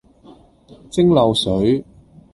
[0.89, 1.85] 蒸餾水